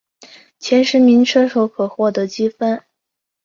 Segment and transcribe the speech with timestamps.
[0.57, 2.81] 前十名车手可获得积分。